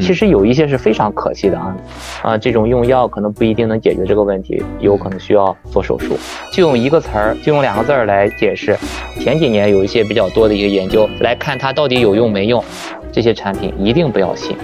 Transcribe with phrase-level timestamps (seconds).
[0.00, 1.76] 其实有一些是非常可惜的啊，
[2.22, 6.18] 啊，这种用药可能不一定能解决这个问题，有可能需要做手术。
[6.52, 8.76] 就用一个词儿，就用两个字儿来解释。
[9.20, 12.64] 前几年有一些比较多的一个研究来看它到底有用没用，
[13.12, 14.56] 这些产品一定不要信。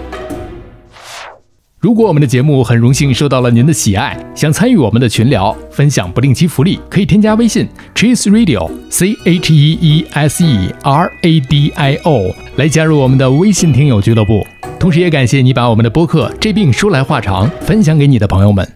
[1.78, 14.44] 如果我们的节目很荣幸受到了您的喜爱，想参与我们的群聊，分享不定期福利，可以添加微信 Cheese Radio C H E E S E R A D I O 来加入我们的微信听友俱乐部。
[14.78, 18.75] 同时，也感谢你把我们的播客《这病说来话长》分享给你的朋友们。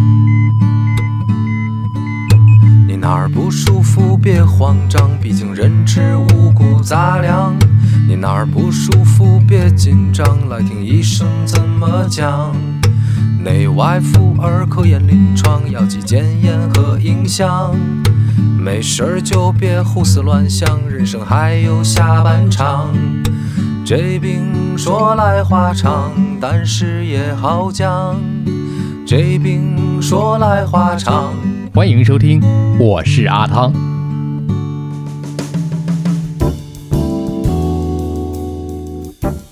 [2.87, 7.55] 你哪儿不舒服别慌张，毕竟人吃五谷杂粮。
[8.07, 12.55] 你哪儿不舒服别紧张，来听医生怎么讲。
[13.43, 17.75] 内外妇儿科研临床，药剂检验和影像。
[18.59, 22.93] 没事儿就别胡思乱想，人生还有下半场。
[23.83, 28.15] 这病说来话长，但是也好讲。
[29.11, 31.33] 这病说来话长。
[31.75, 32.41] 欢迎收听，
[32.79, 33.69] 我是阿汤。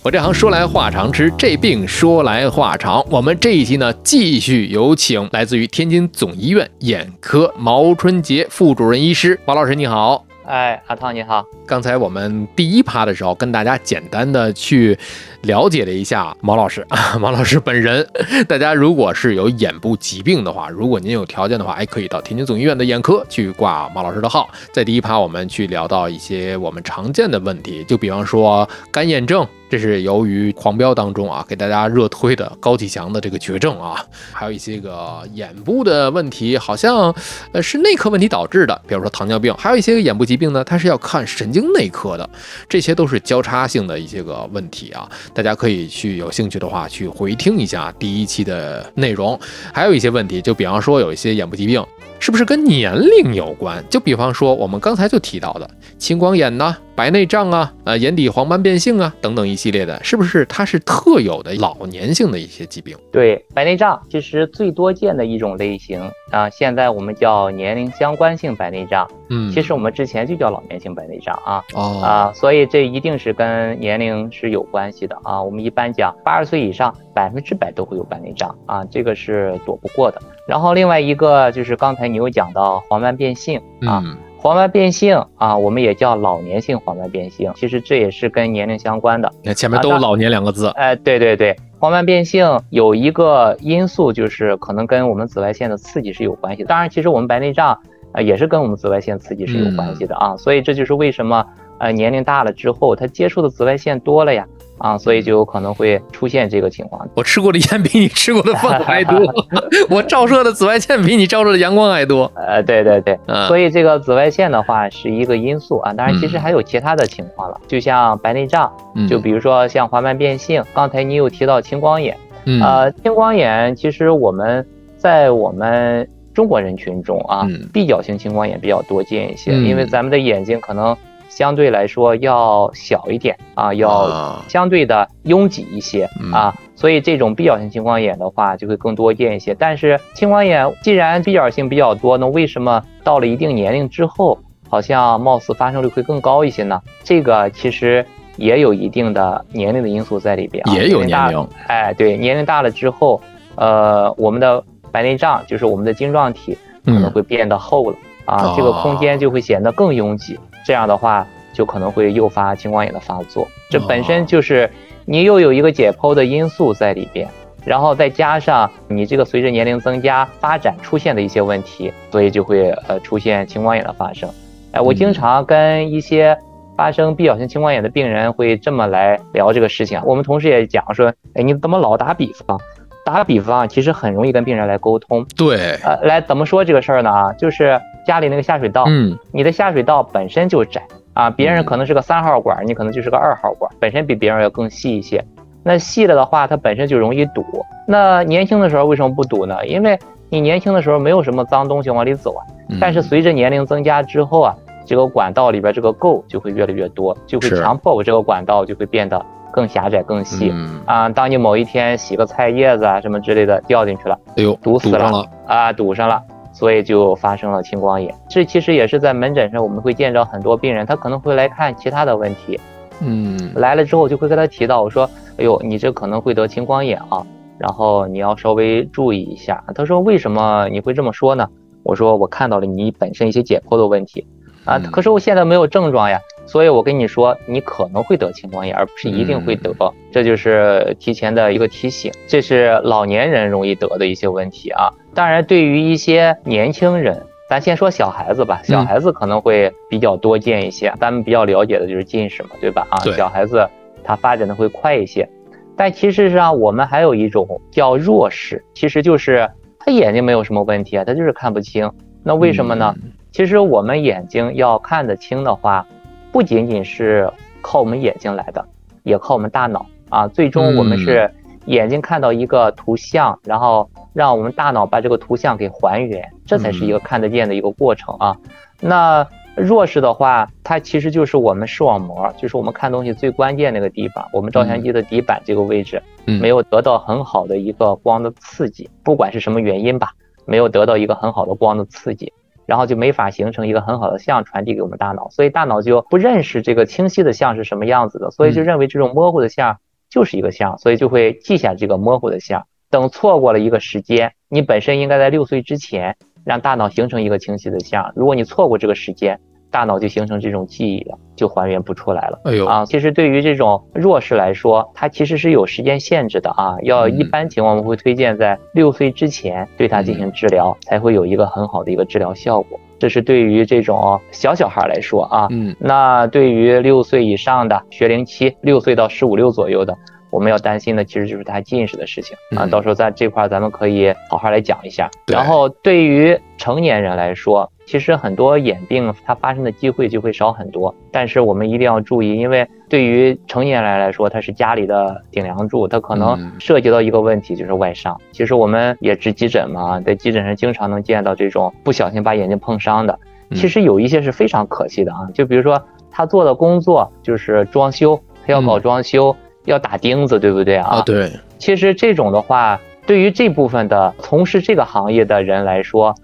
[0.01, 3.05] 我这行说来话长，吃这病说来话长。
[3.09, 10.23] 我们这一期呢，继续有请来自于天津总医院眼科毛春杰副主任医师，毛老师你好。
[10.49, 11.45] 哎，阿涛你好。
[11.67, 14.97] 刚才我们第一趴的时候，跟大家简单的去
[15.41, 18.03] 了解了一下毛老师啊， 毛老师本人。
[18.47, 24.49] 大家如果是有眼部疾病的话，如果您有条件的话，还，可以到天津总医院的眼科去挂毛老师的号。
[24.73, 29.47] 在第一趴，我们去聊到一些我们常见的问题，就比方说干眼症。
[29.69, 37.13] 这是由于狂飙当中啊，给大家热推的高启强的这个绝症啊，还有一些个眼部的问题，好像
[37.51, 42.27] 呃是内科问题导致的，比如说糖尿病，还有一些个眼部疾病呢，它是要看神经内科的，
[42.67, 49.39] 这些都是交叉性的一些个问题啊，大家可以去有兴趣的话去回听一下第一期的内容，
[49.73, 51.85] 还有一些问题，就比方说有一些眼部疾病。
[52.19, 53.83] 是不是跟年龄有关？
[53.89, 62.97] 就比方说，我们刚才就提到的青光眼呐、白内障啊、呃眼底黄斑变性啊等等一系列的，是不是它是特有的老年性的一些疾病？
[63.11, 65.99] 对，白内障其实最多见的一种类型
[66.31, 69.07] 啊，现在我们叫年龄相关性白内障。
[69.29, 71.63] 嗯，其实我们之前就叫老年性白内障啊。
[71.73, 75.41] 哦啊，所以这一定是跟年龄是有关系的啊。
[75.41, 80.21] 我们一般讲八十岁以上，百分之百都会有白内障啊，这个是躲不过的。
[80.47, 84.03] 然后另外一个就是刚才你有讲到黄斑变性啊，
[84.41, 89.29] 黄斑变性啊，我们也叫老年性黄斑变性，其实这也是跟年龄相关的。
[89.43, 90.69] 那前面都有“老年”两个字。
[90.77, 96.69] 哎，对对对，黄斑变性有一个因素就是可能跟我们紫外线的刺激是有关系的。
[96.69, 97.77] 当然，其实我们白内障
[98.13, 101.45] 啊也是跟我们紫外线刺激是有关系的啊，所以这就是为什么
[101.79, 104.47] 呃年龄大了之后，它接触的紫外线多了呀。
[104.79, 107.07] 啊，所以就有可能会出现这个情况。
[107.13, 109.19] 我吃过的烟比你吃过的饭还多，
[109.89, 112.31] 我照射的紫外线比你照射的阳光还多。
[112.35, 115.93] 呃，对对对，所以这个紫外线的话是一个因素啊。
[115.93, 118.71] 当然，其实还有其他的情况了，就像白内障，
[119.07, 120.63] 就比如说像黄斑变性。
[120.73, 122.17] 刚才你有提到青光眼，
[122.61, 124.65] 呃，青光眼其实我们
[124.97, 130.95] 在我们中国人群中啊，闭角型青光眼比较多见一些，因为咱们的眼睛可能。
[131.29, 139.55] 相对来说要小一点啊，要相对的拥挤一些啊，所以这种闭角型青光眼的话就会更多见一些。
[139.57, 146.81] 但是青光眼既然闭角性比较多，那为什么到了一定年龄之后，好像貌似发生率会更高一些呢？
[147.03, 148.05] 这个其实
[148.35, 150.73] 也有一定的年龄的因素在里边啊。
[150.73, 153.21] 也有年龄，哎，对，年龄大了之后，
[153.55, 160.39] 呃，我们的白内障就是我们的晶状体可能会变得厚了啊，这个空间就会显得更拥挤。
[160.69, 163.47] 这样的话，就可能会诱发青光眼的发作。
[163.71, 164.69] 这本身就是
[165.03, 167.27] 你又有一个解剖的因素在里边，
[167.65, 174.29] 然后再加上你这个随着年龄增加发展出现的一些问题，所以就会呃出现青光眼的发生。
[174.71, 176.37] 哎，我经常跟一些
[176.77, 179.99] 发生闭角性青光眼的病人会这么来聊这个事情。
[180.05, 182.59] 我们同事也讲说，哎，你怎么老打比方？
[183.03, 185.25] 打比方其实很容易跟病人来沟通。
[185.35, 187.09] 对，呃，来怎么说这个事儿呢？
[187.09, 187.81] 啊，就是。
[188.09, 190.81] 家里那个下水道，嗯，你的下水道本身就窄
[191.13, 195.23] 啊，别人可能是个三号管，你可能就是个二号管，本身比别人要更细一些。
[195.61, 197.45] 那细了的话，它本身就容易堵。
[197.87, 199.63] 那年轻的时候为什么不堵呢？
[199.67, 202.41] 因为你年轻的时候没有什么脏东西往里走啊。
[202.81, 204.55] 但是随着年龄增加之后啊，
[204.87, 210.51] 这个管道里边这个垢就会越来越多，就会强迫我这个管道就会变得更狭窄、更细
[210.85, 211.07] 啊。
[211.09, 215.11] 当你某一天洗个菜叶子啊什么之类的掉进去了，哎呦，堵死了
[215.45, 216.23] 啊，堵上了，
[216.59, 218.13] 所以就发生了青光眼。
[218.27, 222.59] 这其实也是在门诊上我们会见着很多病人，他可能会来看其他的问题。
[222.99, 227.25] 嗯，来了之后就会跟他提到，我说，哎呦，你这可能会得青光眼啊，
[227.57, 229.63] 然后你要稍微注意一下。
[229.73, 231.47] 他说，为什么你会这么说呢？
[231.83, 234.27] 我说，我看到了你本身一些解剖的问题
[234.65, 239.71] 啊，可是我现在没有症状呀，所以我跟你说，你可能会得青光眼，而不是一定会得，
[240.11, 242.11] 这就是提前的一个提醒。
[242.27, 244.89] 这是老年人容易得的一些问题啊。
[245.13, 247.23] 当然，对于一些年轻人。
[247.49, 252.85] 咱先说小孩子吧，小孩子可能会比较多见一些，咱们比较了解的就是近视嘛，对吧？
[252.91, 253.67] 啊，小孩子
[254.03, 255.27] 他发展的会快一些，
[255.75, 259.49] 但其实上我们还有一种叫弱视，其实就是
[259.79, 261.91] 他眼睛没有什么问题啊，他就是看不清。
[262.23, 262.93] 那为什么呢？
[263.31, 265.87] 其实我们眼睛要看得清的话，
[266.31, 267.31] 不仅仅是
[267.61, 268.65] 靠我们眼睛来的，
[269.03, 270.27] 也靠我们大脑啊。
[270.27, 271.29] 最终我们是
[271.65, 273.89] 眼睛看到一个图像，然后。
[274.11, 278.35] 让我们大脑把这个图像给还原，这才是一个看得见的一个过程啊。
[278.81, 290.11] 那弱视的话，它其实就是我们视网膜，就是我们看东西最关键那个地方，我们照相机的底板这个位置，没有得到很好的一个光的刺激，不管是什么原因吧，
[290.45, 292.33] 没有得到一个很好的光的刺激，
[292.69, 302.67] 然后就没法形成一个很好的像传递给我们大脑，所以大脑就不认识这个清晰的像是什么样子的，所以就认为这种模糊的像就是一个像，所以就会记下这个模糊的像。
[302.91, 308.13] 等错过了一个时间，你本身应该在六岁之前让大脑形成一个清晰的像。
[308.15, 309.39] 如果你错过这个时间，
[309.71, 312.39] 大脑就形成这种记忆了，就还原不出来了。
[312.43, 312.85] 哎呦啊！
[312.85, 316.75] 其实对于这种弱视来说，它其实是有时间限制的啊。
[316.83, 322.77] 要一般情况我们会推荐在六岁之前对它进行治疗，才会有一个很好的一个治疗效果。
[322.99, 325.47] 这是对于这种小小孩来说啊。
[325.51, 325.73] 嗯。
[325.79, 329.97] 那对于六岁以上的学龄期，六岁到十五六左右的。
[330.31, 335.09] 我们要担心的其实就是他近视的事情啊，到时候在这块咱们可以好好来讲一下。
[335.25, 348.15] 然后对于成年人来说，其实很多眼病它发生的机会就会少很多，但是我们一定要注意，因为对于成年人来说，他是家里的顶梁柱，他可能涉及到一个问题就是外伤。
[348.31, 353.17] 其实我们也治急诊嘛，在急诊上经常能见到这种不小心把眼睛碰伤的，
[353.55, 355.81] 其实有一些是非常可惜的啊，就比如说
[356.11, 359.35] 他做的工作就是装修，他要搞装修。
[359.65, 360.87] 要打钉子，对不对啊？
[360.89, 361.29] 啊，对。
[361.59, 366.15] 其实这种的话，对于这部分的从事这个行业的人来说，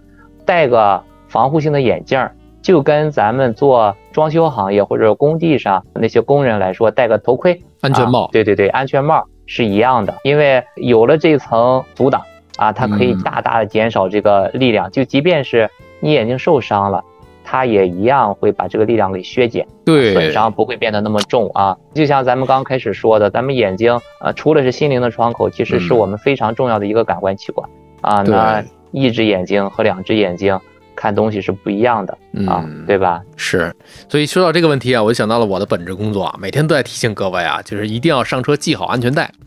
[0.45, 2.30] 戴个防护性的眼镜，
[2.62, 10.13] 就跟咱们做装修行业或者工地上那些工人来说，戴个头盔、安全帽，对对对，安全帽是一样的。
[10.24, 12.22] 因为有了这层阻挡
[12.57, 14.89] 啊，它可以大大的减少这个力量。
[14.92, 15.69] 就即便是
[16.00, 17.04] 你眼睛受伤了。
[17.48, 21.77] 它也一样会把这个力量给削减，对，损伤不会变得那么重啊。
[21.94, 27.69] 就像咱们刚开始说的，咱们眼睛呃，除了是心灵的窗口，其实是我们非常重要的一个感官器官
[28.01, 28.24] 啊。
[28.24, 30.60] 那一只眼睛和两只眼睛
[30.95, 33.21] 看东西是不一样的啊，对吧？
[33.36, 33.74] 是。
[34.09, 39.31] 所以说到这个问题啊，我就想到了我的本职工作啊，每天都在提醒各位啊，就是一定要上车系好安全带。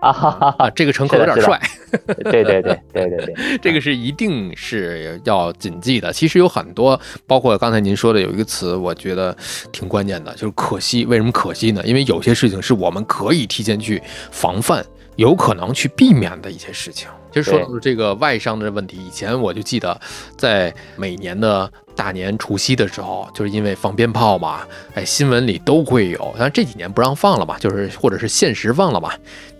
[0.00, 0.70] 啊哈哈！
[0.76, 1.60] 这个乘客有点帅，
[2.22, 6.12] 对对对对对对， 这个是一定是要谨记的。
[6.12, 9.36] 其实有很多，包括刚才您说的有一个词，我觉得
[9.72, 11.04] 挺关键的，就是可惜。
[11.06, 11.82] 为什么可惜呢？
[11.84, 14.84] 因为有些事情是我们可以提前去防范，
[15.16, 17.08] 有可能去避免的一些事情。
[17.32, 20.00] 其实说到这个外伤的问题，以前我就记得
[20.36, 21.70] 在每年的。
[21.98, 24.60] 大年除夕的时候，就是因为放鞭炮嘛，
[24.94, 26.32] 哎，新闻里都会有。
[26.38, 29.10] 但这几年不让放了嘛，就是或者是限时放了嘛，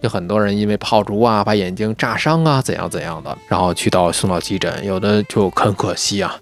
[0.02, 6.32] 有很多人因为炮竹啊，把眼睛炸伤啊，怎样怎样的，然后去到送到急诊，有的就很可惜啊，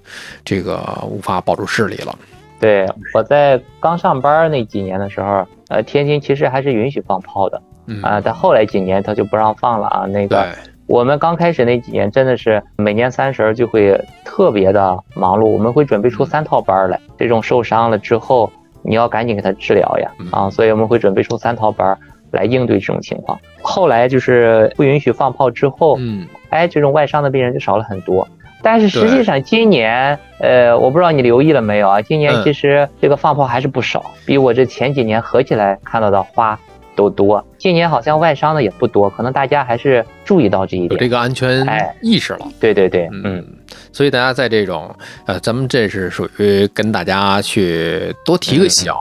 [0.44, 0.78] 这个
[1.08, 2.14] 无法保住视力了。
[2.60, 7.62] 对，我在刚上班那几年的时候，呃，天津其实还是允许放炮的，
[8.02, 10.54] 啊，但后来几年他就不让放了啊，那个。
[10.86, 17.00] 我们刚开始那几年真的是每年三十就会特别的忙碌，我们会准备出三套班来。
[17.18, 18.52] 这种受伤了之后，
[18.82, 21.98] 你要赶紧给他治疗呀，啊，所以我们会准备出三套班
[22.30, 23.38] 来应对这种情况。
[23.62, 28.26] 后来就是不允许放炮之后，嗯，哎，这种外伤的病人就少了很多。
[28.62, 32.02] 但是实际上今年，呃，我不知道你留意了没有啊？
[32.02, 36.58] 今年其实这个放炮还是不少，比我这前几年合起来看到的花
[36.96, 37.44] 都多。
[37.58, 41.64] 今年好像外伤的也不多，可能大家还是注意到这一点，有这个安全
[42.02, 42.48] 意识了。
[42.58, 43.46] 对对对，嗯。
[43.92, 44.94] 所以大家在这种，
[45.26, 48.92] 呃，咱们这是属于跟大家去多提个醒，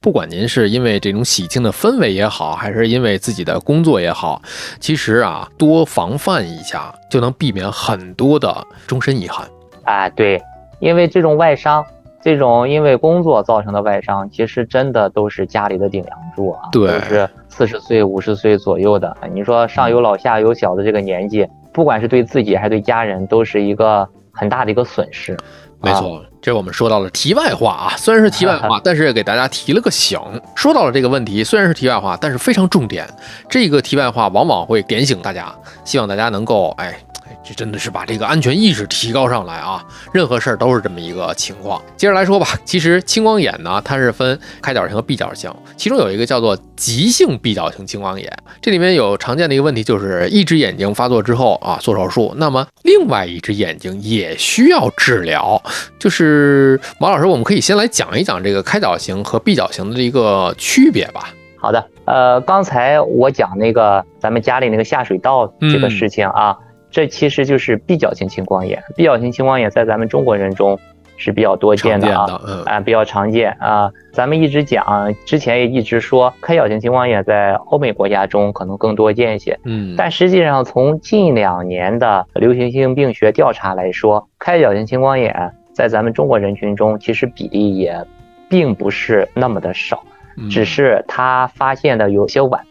[0.00, 4.40] 不管您是因为这种喜庆的氛围也好，还是因为自己的工作也好，
[4.78, 9.46] 其实啊，多防范一下就能避免很多的终身遗憾。
[9.82, 10.40] 啊，对，
[10.78, 11.84] 因为这种外伤，
[12.24, 19.16] 这种因为工作造成的外伤，其实真的都是家里的顶梁柱啊，都是四十岁、五十岁左右的。
[19.32, 24.08] 你说上有老下有小的这个年纪，不管是对自己还是对家人，都是一个。
[24.36, 25.38] 很大的一个损失，
[25.80, 30.18] 没错，这我们说到了题外话啊，虽然是题外话， 但是也给大家提了个醒。
[30.56, 33.06] 说到了这个问题，虽然是题外话，但是非常重点。
[33.48, 35.54] 这个题外话往往会点醒大家，
[35.84, 36.98] 希望大家能够哎。
[37.42, 39.84] 这真的是把这个安全意识提高上来啊！
[40.12, 41.80] 任何事儿都是这么一个情况。
[41.96, 48.32] 接着来说吧，其实青光眼呢，它是分开角型和闭角型，其中有一个叫做急性闭角型青光眼。
[48.62, 55.62] 这里面有常见的一个问题，就是一只眼睛发作之后啊，做手术，那么另外一只眼睛也需要治疗。
[55.98, 61.28] 就是毛老师，我们可以先来讲一讲这个开角型和闭角型的一个区别吧。
[61.58, 66.56] 好的，呃，刚才我讲那个咱们家里那个下水道这个事情啊。
[66.94, 70.78] 这其实就是闭角型青光眼，闭角型青光眼在咱们中国人中
[71.16, 73.90] 是比较多见的啊，啊比较常见啊。
[74.12, 88.06] 咱们一直讲，之前也一直说，开角型青光眼在欧美国家中可能更多见一些，嗯，但实际上从近两年的流行性病学调查来说，开角型青光眼在咱们中国人群中其实比例也
[88.48, 90.04] 并不是那么的少，
[90.48, 92.62] 只是它发现的有些晚。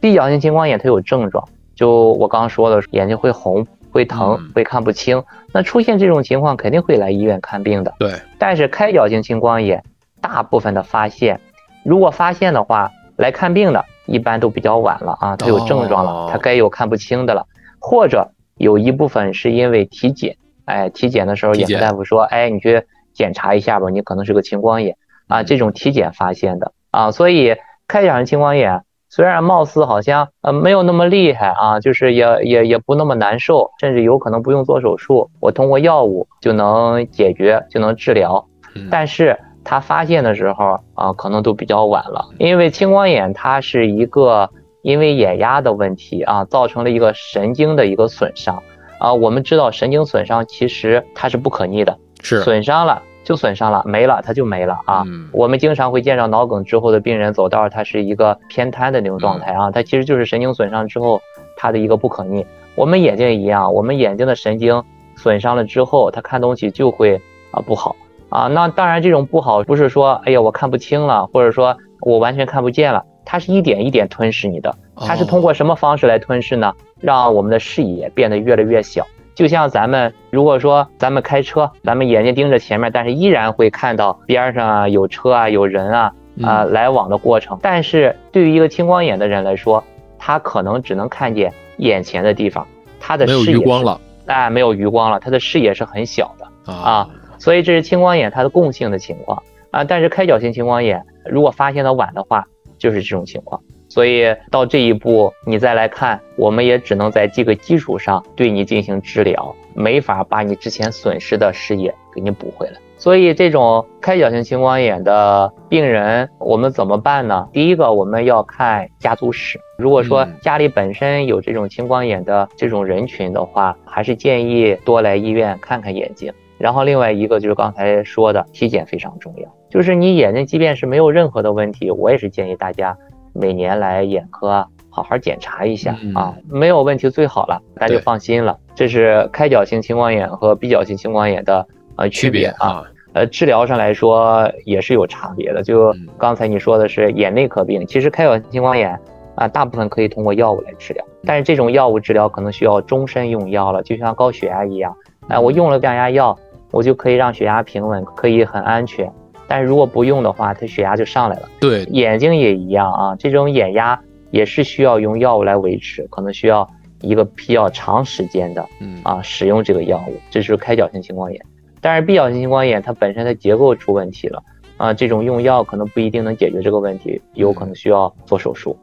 [0.00, 1.48] 闭角型青光眼它有症状。
[1.74, 5.22] 就我刚刚说的，眼睛会红、会疼、会看不清。
[5.52, 7.94] 那出现这种情况，肯定会来医院看病的。
[7.98, 8.12] 对。
[8.38, 9.82] 但是开角型青光眼，
[10.20, 11.40] 大部分的发现，
[11.84, 17.46] 如果发现的话，来看病的一般都比较晚了啊，他有症状了，他该有看不清的了，
[17.78, 20.36] 或者有一部分是因为体检，
[20.66, 24.96] 哎，体检的时候眼科大夫说，哎，你去检查一下吧，你可能是个青光眼
[25.28, 27.56] 啊，这种体检发现的啊，所以
[27.88, 28.82] 开角性青光眼。
[29.14, 38.46] 虽然貌似好像呃没有那么厉害啊，就是也也也不那么难受，甚至有可能不用做手术，我通过药物就能解决，就能治疗。
[38.90, 44.48] 但是他发现的时候啊，可能都比较晚了，因为青光眼它是一个
[44.80, 48.62] 因为眼压的问题啊，造成了一个神经的一个损伤
[48.98, 49.12] 啊。
[49.12, 53.02] 我们知道神经损伤其实它是不可逆的，是损伤了。
[53.24, 55.04] 就损伤了，没了，它就没了啊。
[55.32, 61.20] 我们经常会见到脑梗之后的病人走道，它是一个偏瘫的那种状态啊，它其实就是神经损伤之后
[61.56, 62.44] 它的一个不可逆。
[62.74, 64.82] 我们眼睛也一样，我们眼睛的神经
[65.16, 67.94] 损伤了之后，它看东西就会啊不好
[68.28, 68.48] 啊。
[68.48, 74.74] 那当然，这种不好不是说哎呀我看不清了，或者说我完全看不见了，它是一点一点吞噬你的。
[74.96, 76.72] 它是通过什么方式来吞噬呢？
[77.00, 79.04] 让我们的视野变得越来越小。
[79.34, 86.12] 就像咱们如果说咱们开车，咱们眼睛盯着前面，但是依然会看到边上啊有车啊有人啊
[86.42, 87.58] 啊来往的过程。
[87.62, 89.82] 但是对于一个青光眼的人来说，
[90.18, 92.66] 他可能只能看见眼前的地方，
[93.00, 97.08] 他的视野余光了，哎，没有余光了，他的视野是很小的啊。
[97.38, 99.82] 所以这是青光眼它的共性的情况啊。
[99.82, 102.46] 但是开角型青光眼如果发现的晚的话，
[102.78, 103.60] 就是这种情况。
[103.92, 112.72] 所以到这一步，你再来看，我们也只能在这个基础上对你进行治疗，没法把你之前损失的视野给你补回来。
[112.96, 117.46] 所以这种开角型青光眼的病人，我们怎么办呢？
[117.52, 119.60] 第一个，我们要看家族史。
[119.76, 126.32] 如果说家里本身有这种青光眼的这种人群的话，还是建议多来医院看看眼睛。
[126.56, 132.96] 然后另外一个就是刚才说的体检非常重要，就是你眼睛即便是没有任何的问题，我也是建议大家。
[133.32, 138.58] 每年来眼科好好检查一下啊，没有问题最好了，大家就放心了。
[138.74, 142.84] 这是开角型青光眼和闭角型青光眼的呃区别啊，
[143.14, 145.62] 呃治疗上来说也是有差别的。
[145.62, 148.98] 就刚才你说的是眼内科病，其实开角性青光眼
[149.34, 154.94] 啊大部分可以通过药物来治疗，但是这种药物治疗可能需要终身用药了，就像高血压一样，
[155.28, 156.38] 哎，我用了降压药，
[156.70, 159.10] 我就可以让血压平稳，可以很安全。
[159.52, 161.50] 但是如果不用的话，他血压就上来了。
[161.60, 166.66] 对，眼睛也一样啊，这种眼压也是需要用药物来维持，可能需要
[167.02, 170.14] 一个比较长时间的，嗯啊，使用这个药物。
[170.30, 171.38] 这是开角性青光眼，
[171.82, 174.42] 但是闭角性青光眼它本身的结构出问题了
[174.78, 178.74] 啊，这种用药可能不一定能解决这个问题，有可能需要做手术。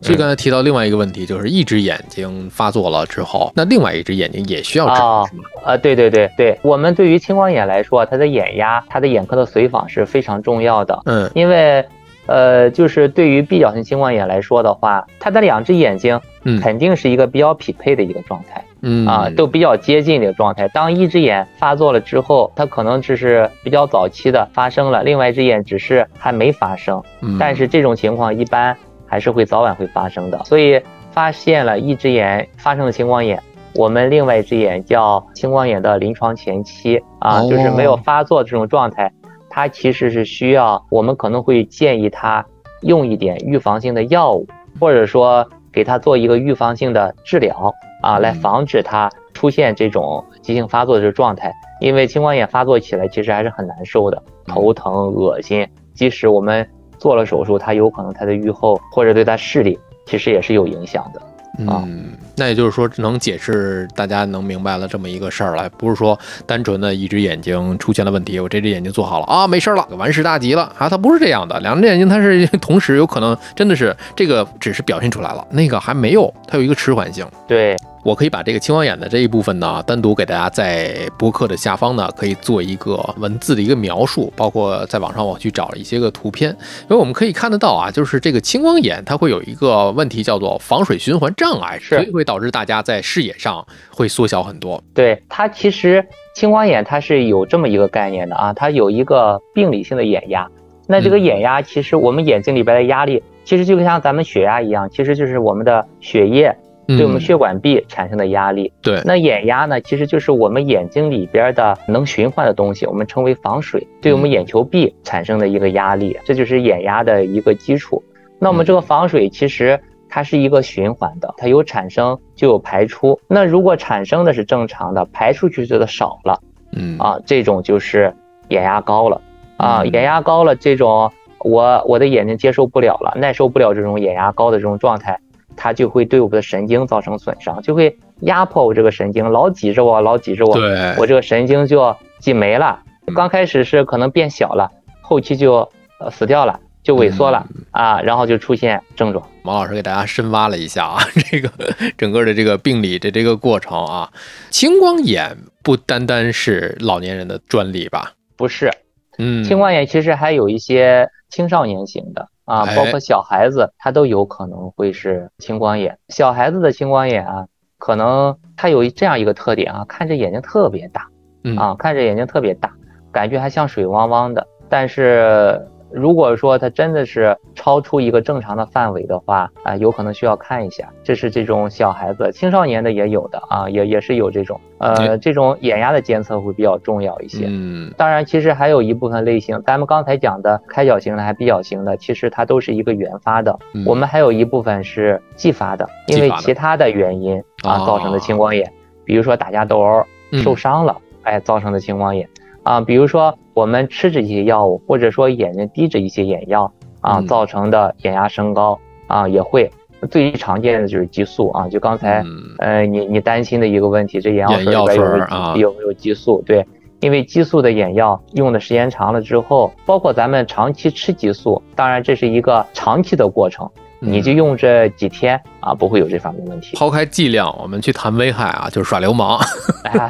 [0.00, 5.44] 所以刚才提到另外一个问题，就是一只眼睛发作了之后，那另外一只眼睛也需要治疗，是吗？
[5.64, 11.00] 啊，对对对对，我们对于青光眼来说，它的眼压、它的眼科的随访是非常重要的。
[11.04, 11.84] 嗯，因为，
[12.26, 16.20] 呃，就是对于闭角性青光眼来说的话，它的两只眼睛
[16.62, 20.68] 肯定是一个比较匹配的一个状态，嗯啊，都比较接近的状态。
[20.68, 27.02] 当一只眼发作了之后，它可能只是比较早期的发生了，另外一只眼只是还没发生，
[27.38, 28.76] 但是这种情况一般
[29.10, 30.42] 还是会早晚会发生的。
[30.44, 33.42] 所以发现了一只眼发生了青光眼，
[33.74, 39.12] 我们另外一只眼叫青光眼的临床前期啊，就是没有发作这种状态。
[39.48, 42.46] 它其实是需要，我们可能会建议他
[42.82, 44.46] 用一点预防性的药物，
[44.78, 51.52] 或者说给他做一个预防性的治疗啊，来防止他出现这种急性发作的这状态。
[51.80, 56.68] 因为青光眼发作起来其实还是很难受的，头疼、恶心，即使我们
[57.00, 59.76] 做了手术，他有可能他的愈后或者对他视力
[60.06, 61.20] 其实也是有影响的。
[61.58, 77.26] 嗯，那也就是说，能解释大家能明白了这么一个事儿了，不是说单纯的一只眼睛出现了问题，我这只眼睛做好了啊，没事了，完事大吉了啊，它不是这样的，两只眼睛它是 同时有可能真的是这个只是表现出来了，那个还没有，它有一个迟缓性。
[77.46, 77.76] 对。
[78.02, 86.50] 我可以把这个青光眼的这一部分呢，单独给大家在播客的下方呢，可以做一个文字的一个描述，包括在网上我去找了一些个图片，
[86.84, 94.82] 因为我们可以看得到啊，就是这个青光眼它会有一个问题叫做防水循环障碍，所以会导致大家在视野上会缩小很多。
[94.94, 96.02] 对它其实
[96.34, 100.48] 青光眼它是有这么一个概念的啊，它有一个病理性的眼压，
[100.88, 106.56] 那这个眼压其实我们眼睛里边的压力，其实就像咱们血压一样，其实就是我们的血液。
[106.96, 118.02] 对我们血管壁产生的压力，对，那眼压呢，其实就是我们眼睛里边的能循环的东西，我们称为防水，对我们眼球壁产生的一个压力，这就是眼压的一个基础。
[118.38, 119.78] 那我们这个防水其实
[120.08, 123.20] 它是一个循环的，它有产生就有排出。
[123.28, 126.40] 那如果产生的是正常的，排出去的少了，
[126.72, 126.98] 嗯。
[126.98, 128.12] 啊，这种就是
[128.48, 129.20] 眼压高了。
[129.58, 135.18] 啊，眼压高了，这种我我的眼睛接受不了了，耐受不了这种眼压高的这种状态。
[135.62, 140.56] 它就会对我们的神经造成损伤，就会压迫我这个神经，老挤着我，老挤着我，
[140.96, 142.80] 我这个神经就挤没了。
[143.14, 144.70] 刚开始是可能变小了，
[145.02, 149.22] 后期就呃死掉了，就萎缩了啊，然后就出现症状。
[149.42, 150.98] 毛老师给大家深挖了一下啊，
[151.30, 151.50] 这个
[151.98, 154.10] 整个的这个病理的这个过程啊，
[154.48, 158.12] 青光眼不单单是老年人的专利吧？
[158.38, 158.70] 不是，
[159.18, 162.28] 嗯，青光眼其实还有一些青少年型的。
[162.44, 165.96] 啊，包括小孩子，他都有可能会是青光眼。
[166.08, 167.46] 小孩子的青光眼啊，
[167.78, 171.08] 可能他有这样一个特点啊，看着眼睛特别大，
[171.56, 172.72] 啊，看着眼睛特别大，
[173.12, 175.64] 感觉还像水汪汪的，但是。
[175.92, 180.88] 如果说它真的是超出一个正常的范围的话啊，有可能需要看一下。
[181.02, 187.46] 这是这种小孩子、青少年的也有的啊，也也是有这种呃，这种眼压的监测会比较重要一些。
[187.48, 193.58] 嗯，当然，其实还有一部分类型，咱们刚才讲的开角型的还闭角型的，其实它都是一个原发的。
[193.86, 198.72] 我们还有一部分是继发的，因为其他的原因啊造成的青光眼，
[199.04, 202.28] 比如说打架斗殴受伤了，哎造成的青光眼。
[202.62, 209.70] 啊，比如说我们吃着一些药物，或者说眼睛滴着一些眼药啊，造成的眼压升高啊，也会
[210.10, 212.24] 最常见的就是激素啊，就刚才
[212.58, 216.42] 呃你你担心的一个问题，这眼药水里有没有激素？
[216.46, 216.66] 对，
[217.00, 223.68] 因为激素的眼药用的时间长了之后，包括咱们长期吃激素，当然这是一个长期的过程。
[224.02, 226.76] 你就用这几天啊，不会有这方面问题。
[226.76, 229.40] 抛开剂量，我们去谈危害啊，就是耍流氓。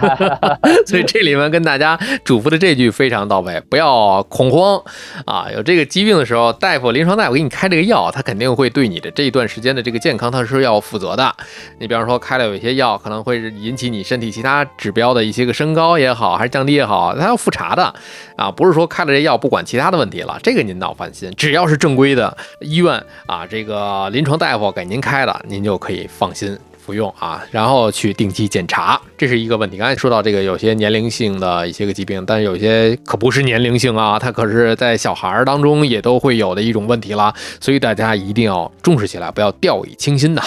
[0.86, 4.82] 所以这里面跟大家嘱咐的这句非常到位，不要恐慌
[5.24, 5.46] 啊。
[5.52, 11.34] 有这个疾病的时候，大夫、临床大夫给你开这个药，他肯定会对你的这一段时间的这个健康，他是要负责的。
[11.78, 17.92] 你比方说开了有一些药，可能会引起你身体其他指标的一些个升高也好，还是降低也好，他要复查的
[18.36, 18.50] 啊。
[18.50, 23.80] 不是说开了这药不管其他的问题了，这个您倒放心，只要是正规的医院啊，这个。
[23.80, 29.76] 呃，临床大夫给您开的，您就可以放心服用啊，然后去定期检查，这是一个问题。
[29.76, 40.42] 刚才说到这个有些年龄性的一些个疾病，但是有些可不是年龄性啊，它可是在小孩儿当中也都会有的一种问题了，所以大家一定要重视起来，不要掉以轻心的。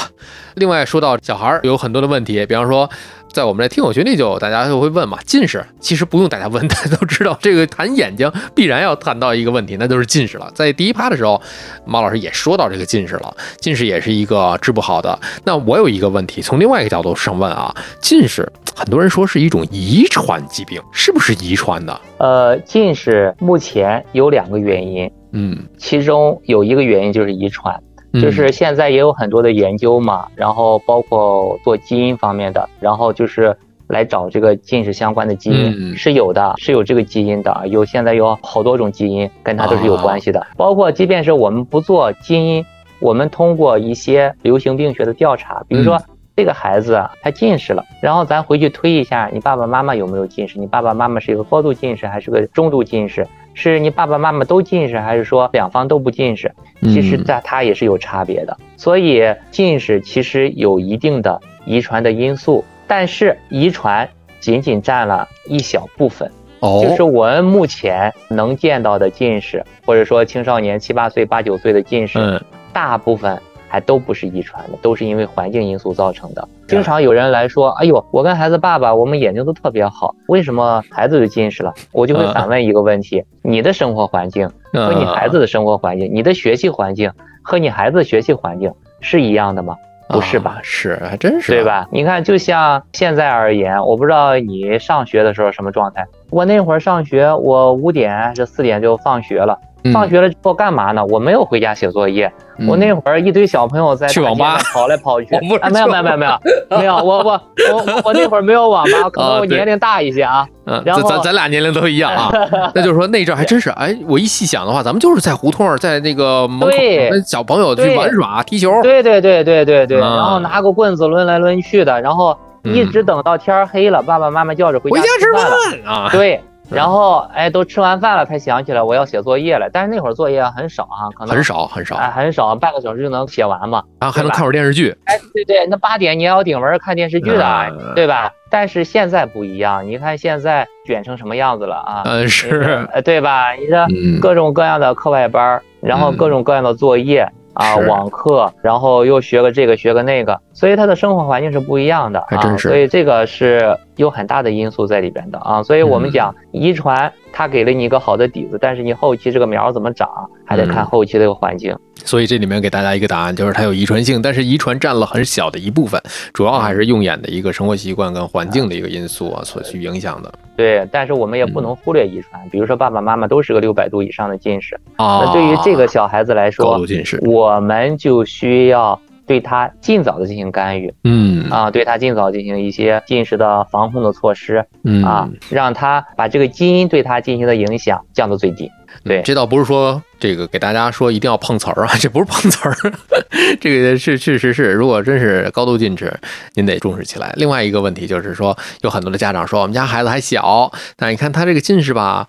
[0.56, 2.90] 另外说到小孩儿有很多的问题，比方说。
[3.34, 10.52] 在我们这听友群里就大家就会问嘛，近视其实不用大家问，大家都知道这个谈眼睛必然要谈到一个问题，那就是近视了。
[10.54, 11.42] 在第一趴的时候，
[11.84, 15.20] 马老师也说到这个近视了，近视也是一个治不好的。
[15.44, 22.02] 那我有一个问题，从另外一个角度上问啊，近视很多人说是一种遗传疾病，是不是遗传的？
[22.20, 27.82] 呃，近视目前有两个原因，嗯，其中有一个原因就是遗传。
[28.22, 42.64] 就是现在也有很多的研究嘛，然后包括做基因方面的，然后就是来找这个近视相关的基因，是有的，是有这个基因的，有现在有好多种基因跟它都是有关系的，包括即便是我们不做基因，
[43.00, 46.00] 我们通过一些流行病学的调查，比如说
[46.36, 50.60] 这个孩子他近视了，然后咱回去推一下，你爸爸妈妈有没有近视？
[50.60, 53.28] 你爸爸妈妈是一个高度近视还是个中度近视？
[53.54, 56.52] 是你爸爸妈妈都近视，还是说两方都不近视？
[56.82, 58.58] 其实在它也是有差别的。
[58.78, 66.30] 所以近视其实有一定的遗传的因素，但是遗传仅仅占了一小部分。
[66.60, 73.40] 哦，就是我们目前能见到的近视，或者说青少年七八岁、八九岁的近视，大部分。
[73.74, 76.48] 还都不是遗传的，都是因为环境因素造成的。
[76.68, 89.76] 经常有人来说：“哎呦，我跟孩子爸爸，我们眼睛都特别好，为什么孩子就近视了？”我就会反问一个问题：你的生活环境和你孩子的生活环境，你的学习环境和你孩子的学习环境是一样的吗？
[90.08, 90.60] 不是吧？
[90.62, 91.88] 是，还真是，对吧？
[91.92, 96.06] 你看，就像现在而言，我不知道你上学的时候什么状态。
[96.30, 99.58] 我那会儿上学，我五点是四点就放学了。
[99.92, 101.04] 放学了之后干嘛呢？
[101.06, 102.32] 我没有回家写作业。
[102.68, 105.36] 我那会儿一堆小朋友在去网吧跑来跑去。
[105.58, 106.32] 啊，没有没有没有没有
[106.78, 107.42] 没有，我我
[107.72, 110.48] 我我那会儿没有网吧，可能我年龄大一些啊。
[110.66, 112.32] 嗯，咱咱咱俩年龄都一样啊。
[112.76, 116.78] 那就是说那阵还真是，哎，我一细想的话，咱们就是在胡同，在那个门口
[117.10, 118.72] 跟小朋友去玩耍、踢球。
[118.84, 120.00] 对对对对对对。
[120.00, 126.10] 然后拿个棍子抡来抡去的，然后一直等到天黑了，爸爸妈妈叫着回家吃饭啊。
[126.12, 126.40] 对。
[126.74, 129.70] 然后，哎，都吃完饭了，才想起来我要写作业了。
[129.72, 133.84] 但是那会儿作业很少啊，可能很少很少，哎，很少，半个小时就能写完嘛。
[134.00, 134.96] 然后还能看会儿电视剧。
[135.06, 138.32] 哎，对对，那八点你要顶门看电视剧的，对吧？
[138.50, 142.04] 但是现在不一样，你看现在卷成什么样子了啊？
[142.06, 143.52] 嗯，是，对吧？
[143.54, 147.28] 你这各种各样的课外班，然后各种各样的作业。
[147.56, 160.10] 啊，网课，然后又学个这个，学个那个，所以他的生活环境是不一样的啊，所以这个是有很大的因素在里边的啊，所以我们讲遗传，它给了你一个好的底子，但是你后期这个苗怎么长，
[160.46, 161.76] 还得看后期这个环境。
[162.06, 166.02] 所以这里面给大家一个答案，就是它有遗传性，但是遗传占了很小的一部分，
[166.34, 170.34] 主要还是用眼的一个生活习惯跟环境的一个因素啊所去影响的。
[170.56, 188.70] 对，但是我们也不能忽略遗传，比如说爸爸妈妈都是个六百度以上的近视，啊那对于这个小孩子来说，高度近视，我们就需要对他尽早的进行干预，嗯，啊，对他尽早进行一些近视的防控的措施，嗯啊，让他把这个基因对他进行的影响降到最低。
[189.04, 192.76] 对，这倒不是说这个给大家说一定要碰瓷儿啊， 这不是碰瓷儿，
[193.60, 196.14] 这个是确实是，如果真是高度近视，
[196.54, 197.34] 您得重视起来。
[197.36, 202.28] 另外一个问题就是说，有很多的家长说，我们家孩子还小，那你看他这个近视吧，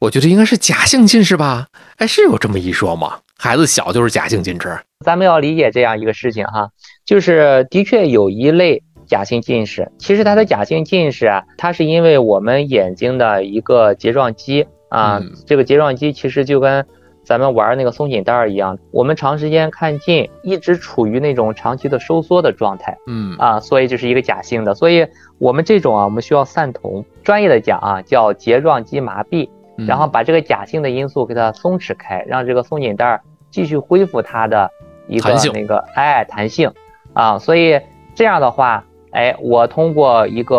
[0.00, 1.68] 我觉得应该是假性近视吧？
[1.98, 3.18] 哎，是有这么一说吗？
[3.42, 4.78] 孩子小就是假性近视？
[5.02, 6.68] 咱们要理解这样一个事情哈，
[7.06, 14.66] 就是的确有一类假性近视，其实它的假性近视啊，它是因为我们眼睛的一个睫状肌。
[14.90, 16.84] 啊，这个睫状肌其实就跟
[17.24, 22.98] 咱们玩那个松紧带儿一样，我们长时间看近，一直处于那种长期的收缩的状态。
[23.06, 24.74] 嗯啊，所以这是一个假性的。
[24.74, 25.06] 所以
[25.38, 29.48] 我们这种啊，我们需要散瞳，专业的讲啊，叫睫状肌麻痹，
[29.86, 34.70] 然后把这个假性的因素给它松弛开，让这个松紧带儿继续恢复它的
[35.06, 36.72] 一个那个哎弹性
[37.12, 37.38] 啊。
[37.38, 37.80] 所以
[38.14, 40.56] 这样的话，哎，我通过一个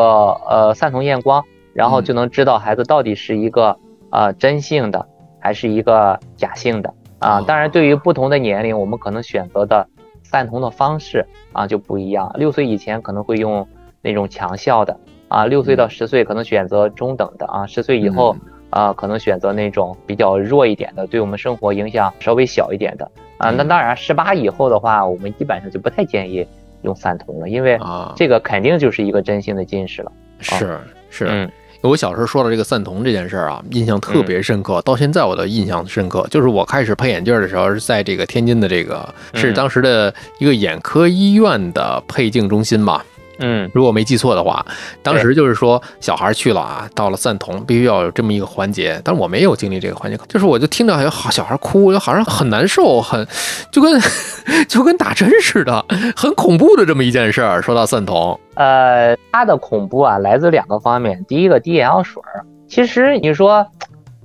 [0.49, 3.77] 呃散瞳验光，然后就能知道孩子到底是一个。
[4.13, 5.07] 呃，真性的
[5.39, 7.39] 还是一个假性的啊？
[7.47, 9.87] 当然，对于不同的年龄，我们可能选择的
[10.21, 12.29] 散瞳的方式啊就不一样。
[12.35, 13.65] 六岁以前可能会用
[14.01, 14.99] 那种强效的
[15.29, 18.35] 啊，六岁到十岁可能选择中等的啊，十岁以后
[18.71, 23.51] 啊可能选择那种比较弱一点的，对我们生活影响稍微小一点的啊。
[23.51, 26.45] 那当然，十八以后的话，我们基本上就不太建议
[26.81, 27.79] 用散瞳了，因为
[28.15, 30.11] 这个肯定就是一个真性的近视了。
[30.39, 30.79] 是
[31.11, 31.51] 是，嗯。
[31.83, 36.23] 我小时候说的这个散瞳这件事儿啊，印象特别深刻，到现在我都印象深刻。
[36.29, 39.03] 就是我开始配眼镜的时候，是在这个天津的这个，
[39.33, 43.01] 是当时的一个眼科医院的配镜中心嘛。
[43.41, 44.63] 嗯，如果没记错的话，
[45.03, 53.27] 当时就是说小孩去了啊，到了散瞳必须要有这么一个环节，但是我没有经历这个环节，就是我就听着有好小孩哭，就好像很难受，很
[53.71, 53.99] 就跟
[54.69, 55.83] 就跟打针似的，
[56.15, 57.61] 很恐怖的这么一件事儿。
[57.61, 63.65] 说到散瞳，呃，它的恐怖啊来自两个方面，第一个滴眼药水儿，其实你说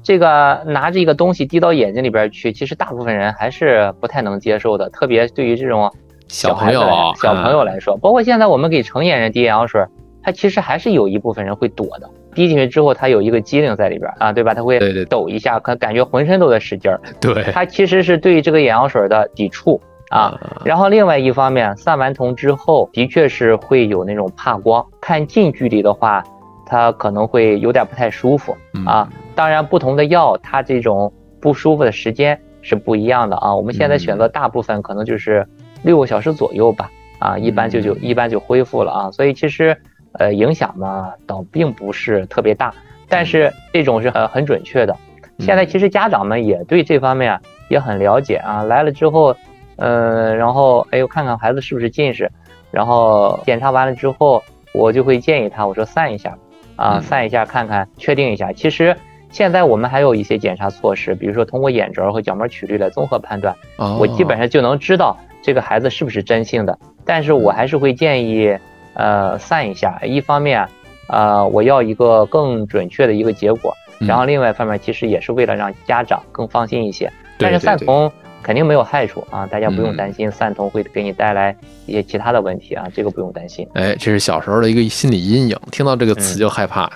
[0.02, 5.90] 这个拿着一个东西滴到眼睛里边去，其实大部分人还是不太能接受的，特别对于这种。
[6.29, 6.81] 小朋友，
[7.21, 9.85] 小朋友来说，包括现在我们给成年人滴眼药水，
[10.23, 12.09] 它其实还是有一部分人会躲的。
[12.35, 14.53] 滴进去之后，它有一个机灵在里边啊，对吧？
[14.53, 17.01] 它会抖一下，可感觉浑身都在使劲儿。
[17.19, 20.39] 对，它其实是对这个眼药水的抵触啊。
[20.62, 26.23] 然后另外一方面，散完瞳之后，的确是会有那种怕光，看近距离的话，
[26.67, 29.09] 它可能会有点不太舒服啊。
[29.35, 31.11] 当然，不同的药它这种
[31.41, 33.55] 不舒服的时间是不一样的啊。
[33.55, 35.47] 我们现在选择大部分可能就是
[35.87, 39.11] 六个小时左右吧，啊，一般就就一般就恢复了啊。
[39.12, 39.81] 所以其实
[40.14, 42.75] 呃影响呢倒并不是特别大，
[43.09, 44.96] 但是这种是很很准确的。
[45.38, 49.37] 现在其实家长们也对这方面也很了解啊，来了之后，
[49.77, 52.33] 嗯，然后哎呦看看孩子是不是近视，
[52.72, 54.42] 然后检查完了之后，
[54.75, 56.37] 我就会建议他，我说散一下，
[56.75, 58.53] 啊，散一下看看，确定一下。
[58.53, 58.96] 其实
[59.31, 63.55] 现在我们还有一些检查措施，比如说通过眼轴和角膜曲率来综合判断，
[64.01, 65.16] 我基本上就能知道
[65.47, 66.77] 这个孩子是不是真性的。
[67.05, 68.59] 但是我还是会建议，
[68.95, 70.67] 呃，散一下，一方面，
[71.09, 73.73] 呃，我要一个更准确的一个结果。
[74.01, 77.09] 然后另外一方面，其实也是为了让家长更放心一些。
[77.39, 78.11] 但是散瞳
[78.43, 81.55] 肯定没有害处啊，大家不用担心散瞳会给你带来
[81.87, 83.69] 一些其他的问题啊，这个不用担心。
[83.75, 86.91] 哎，这是小时候的一个心理阴影，听到这个词就害怕。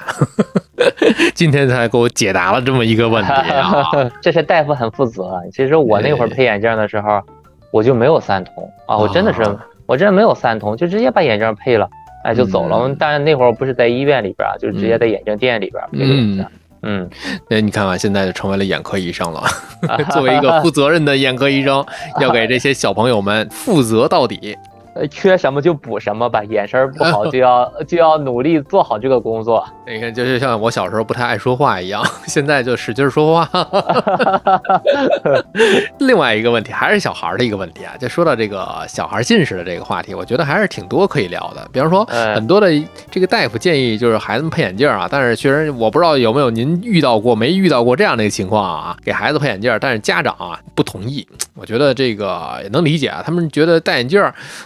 [1.36, 3.84] 今天才给我解答了这么一个问题啊！
[4.20, 5.40] 这是大夫很负责。
[5.52, 7.22] 其实我那会儿配眼镜的时候，
[7.72, 9.42] 我就没有三瞳啊，我真的是
[9.86, 11.88] 我真的没有三瞳，就直接把眼镜配了，
[12.24, 12.94] 哎就走了。
[12.98, 16.50] 但是那会儿我不是在医院里边，就直接在眼镜店里边配的一下。
[16.82, 17.08] 嗯，
[17.48, 19.42] 那你看看，现在就成为了眼科医生了。
[20.10, 21.84] 作为一个负责任的眼科医生，
[22.20, 24.56] 要给这些小朋友们负责到底。
[25.00, 29.66] 呃，缺什么就补什么吧，眼神不好就要 就要努力做好这个工作。
[29.86, 33.48] 你看，就是像我小时候不太爱说话一样， 现在就使劲说话。
[36.00, 41.66] 另外一个问题还是小孩的一个问题啊，就说到这个小孩近视的这个话题，我觉得还是挺多可以聊的。
[41.72, 42.68] 比方说，很多的
[43.10, 51.26] 这个大夫建议就是孩子们配眼镜啊，但是确实我不知道有没有您遇到过没遇到过这样的一个情况啊，给孩子配眼镜，但是家长啊不同意。
[51.54, 54.22] 我觉得这个也能理解啊，他们觉得戴眼镜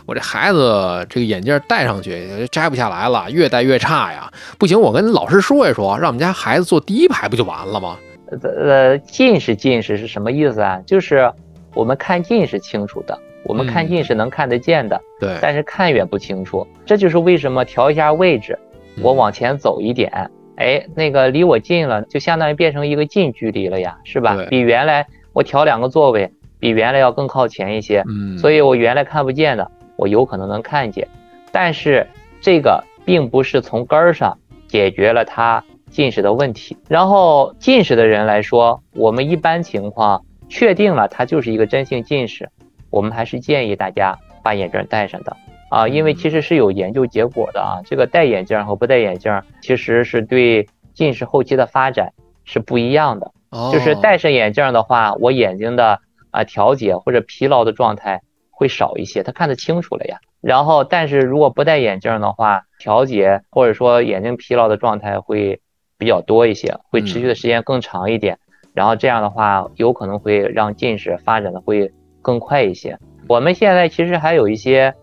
[0.06, 0.14] 我。
[0.14, 4.32] 这孩子这个眼镜戴上去摘不下来了，越戴越差呀！
[4.58, 7.98] 不行，我跟老师说一说，让我们家孩子坐第一排不就完了吗？
[8.42, 10.80] 呃，近视近视是什么意思啊？
[10.86, 11.30] 就是
[11.74, 15.36] 我们看近是清楚的，我们看近是能看得见的，对。
[15.40, 18.58] 但是看远不清楚，这就是为什么调一下位置，
[19.02, 20.10] 我往前走一点，
[20.56, 24.36] 哎，那个离我近了，就相当于变成一个近距离了呀，是吧？
[24.48, 28.38] 比原来我调两个座位，比原来要更靠前一些，嗯。
[28.38, 29.70] 所以我原来看不见的。
[29.96, 31.06] 我有可能能看见，
[31.52, 32.06] 但是
[32.40, 36.76] 这个并不是从根儿上解决了他近视的问题。
[36.88, 42.50] 然后近视的人来说，我们一般情况确定了他就是一个真性近视，
[42.90, 45.36] 我们还是建议大家把眼镜戴上的
[45.70, 52.12] 啊，因为其实是有研究结果的啊，这个戴眼镜和不戴眼镜其实是对近视后期的发展
[52.44, 53.30] 是不一样的。
[53.72, 56.00] 就是戴上眼镜的话，我眼睛的
[56.32, 58.20] 啊调节或者疲劳的状态。
[58.54, 60.18] 会少一些，他看得清楚了呀。
[60.40, 65.60] 然后，但是如果不戴眼镜的话，调节或者说眼睛疲劳的状态会
[65.98, 68.38] 比较多一些，会持续的时间更长一点。
[68.74, 72.98] 然后这样的话，有可能会让近视发展的会更快一些。
[73.28, 74.94] 我们现在其实还有一些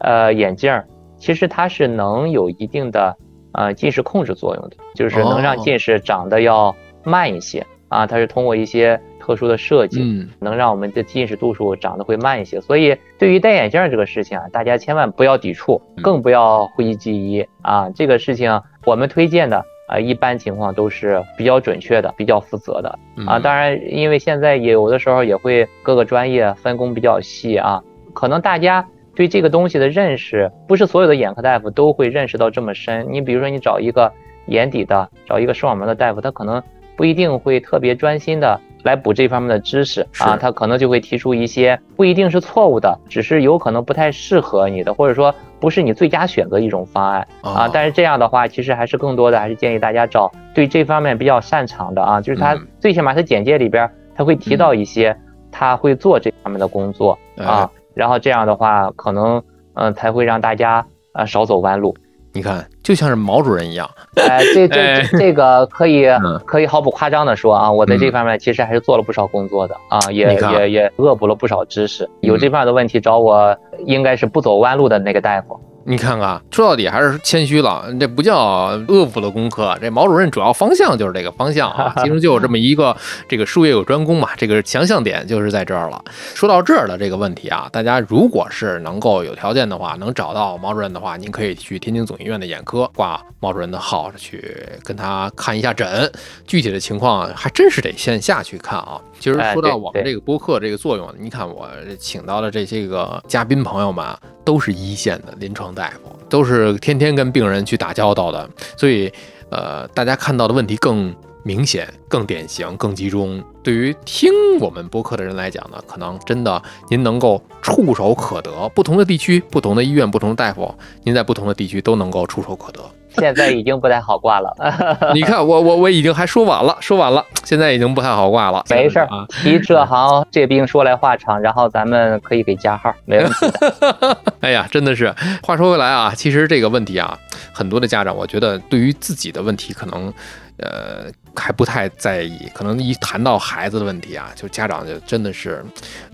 [0.00, 0.82] 呃眼镜，
[1.16, 3.16] 其实它是能有一定的
[3.52, 8.06] 呃近视控制作用的，就是能让近视长得要慢一些啊。
[8.06, 9.00] 它是通过一些。
[9.28, 12.58] 特殊的设计，嗯，能让我们的近视度数长得会慢一些。
[12.62, 17.90] 所以，对于戴眼镜这个事情啊，大家千万不要抵触，更不要讳疾忌医啊。
[17.90, 23.38] 这个事情我们推荐的啊，一般情况都是比较准确的、比较负责的啊。
[23.38, 27.82] 当然，因为现在也有的时候也会各个专业分工比较细啊，
[28.14, 33.06] 可能大家对这个东西的认识，不是所有的眼科大夫都会认识到这么深。
[33.10, 34.10] 你比如说，你找一个
[34.46, 36.62] 眼底的，找一个视网膜的大夫，他可能
[36.96, 38.58] 不一定会特别专心的。
[38.88, 47.68] 来补这方面的知识啊，他可能就会提出一些不一定是错误的，只是有可能不太适合你的，或者说不是你最佳选择一种方案啊。
[47.70, 55.14] 但是这样的话，其实还是更多的还是建议大家找对这方面比较擅长的啊，就是他最起码他简介里边他会提到一些
[55.52, 59.42] 他会做这方面的工作啊，然后这样的话可能
[59.74, 61.94] 嗯才会让大家呃少走弯路。
[62.32, 63.88] 你看，就像是毛主任一样。
[64.16, 66.06] 哎，这这这个可以
[66.44, 72.08] 可以毫不夸张的说啊，我在这方面其实还是做了不少工作的啊，也也也恶补了不少知识。
[72.20, 75.58] 有这方面的问题找我，应该是不走弯路的那个大夫。
[75.84, 79.74] 你看看，说到底还是谦虚了，这不叫恶补的功课。
[79.80, 82.94] 这毛主任主要方向就是这个方向啊， 其实就有这么一个
[83.26, 86.04] 这个术业有专攻嘛，这个强项点就是在这儿了。
[86.34, 96.12] 说到这儿的这个问题啊，大家如果是能够有条件的话，能找到毛主任的话，您可以去天津总医院的眼科挂毛主任的号去跟他看一下诊。
[96.46, 99.00] 具体的情况还真是得线下去看啊。
[99.18, 104.04] 其实说到我们这个播客这个作用，你看我请到的这些个嘉宾朋友们
[104.44, 109.12] 都是一线的临床大夫，都是天天跟病人去打交道的，所以
[109.50, 111.14] 呃，大家看到的问题更
[111.48, 113.42] 明显、更典型、更集中。
[113.62, 114.30] 对于听
[114.60, 122.80] 我们播客的人来讲呢，可能真的您能够触手可得，不同的地区、不同的医院、不同的大夫，您在不同的地区都能够触手可得。
[123.18, 124.54] 现在已经不太好挂了。
[125.14, 128.62] 你看，我我我已经还说晚了，说晚了，现在已经不太好挂了。
[128.68, 134.18] 没事儿，提这行这病说来话长，然后咱们可以给加号，没问题的。
[134.40, 135.14] 哎呀，真的是。
[135.42, 137.18] 话说回来啊，其实这个问题啊，
[137.54, 140.12] 很多的家长，我觉得对于自己的问题，可能
[140.58, 142.48] 呃还不太在意。
[142.54, 145.64] 可能一谈到孩子的问题啊，就家长就真的是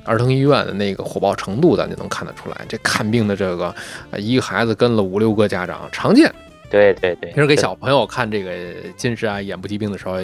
[0.04, 2.56] 儿童医院的那个火爆程度，咱就能看得出来。
[2.68, 3.74] 这看病的这个
[4.16, 6.32] 一个孩子跟了五六个家长，常见。
[6.70, 8.52] 对对对，平时给小朋友看这个
[8.96, 10.16] 近视啊、眼部疾病的时候，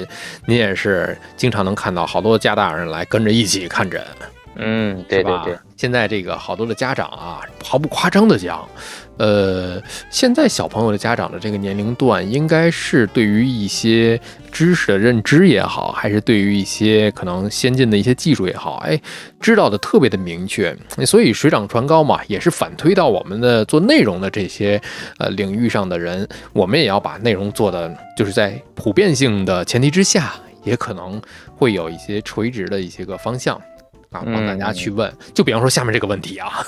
[0.47, 4.03] 您也是经常能看到好多家大人来跟着一起看诊。
[4.57, 5.57] 嗯，对对对。
[5.77, 8.69] 现在这个好多的家长啊，毫不夸张的讲。
[9.21, 9.79] 呃，
[10.09, 14.19] 现在小朋友的家长的这个年龄段，应该是对于一些
[14.51, 18.99] 知识的认知也好，还是对于一些可能先进的一些技术也好，哎，
[19.39, 20.75] 知道的特别的明确。
[21.05, 24.81] 所以水涨船高嘛，也是反推到我们的做内容的这些
[25.19, 30.33] 呃领域上的人，我们也要把内容做的，就是在普遍性的前提之下，
[30.65, 31.21] 也可能
[31.55, 33.61] 会有一些垂直的一些个方向。
[34.11, 36.65] 啊，帮大家去问，就比方说下面这个问题啊，